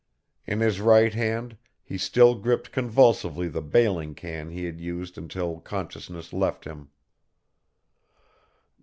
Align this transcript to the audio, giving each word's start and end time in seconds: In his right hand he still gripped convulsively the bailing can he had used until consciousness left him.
In 0.47 0.61
his 0.61 0.81
right 0.81 1.13
hand 1.13 1.57
he 1.83 1.95
still 1.95 2.33
gripped 2.33 2.71
convulsively 2.71 3.47
the 3.47 3.61
bailing 3.61 4.15
can 4.15 4.49
he 4.49 4.65
had 4.65 4.79
used 4.81 5.15
until 5.15 5.59
consciousness 5.59 6.33
left 6.33 6.65
him. 6.65 6.89